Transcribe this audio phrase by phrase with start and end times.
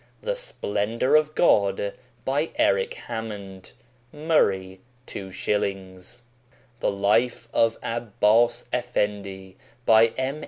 [0.23, 1.93] The Splendour of God
[2.25, 3.73] by Eric Hammond.
[4.11, 4.79] MURRAY.
[5.05, 6.21] 2s.
[6.79, 10.39] The Life of Abbas Effendi by M.